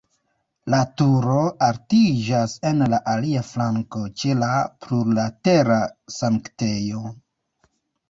La 0.73 0.77
turo 1.01 1.35
altiĝas 1.65 2.57
en 2.71 2.83
la 2.95 3.01
alia 3.13 3.45
flanko 3.51 4.03
ĉe 4.25 4.41
la 4.43 4.51
plurlatera 4.87 5.81
sanktejo. 6.19 7.09